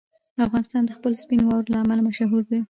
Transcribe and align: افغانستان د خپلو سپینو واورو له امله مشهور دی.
افغانستان 0.45 0.81
د 0.85 0.91
خپلو 0.97 1.15
سپینو 1.23 1.43
واورو 1.47 1.71
له 1.73 1.79
امله 1.83 2.01
مشهور 2.09 2.41
دی. 2.49 2.59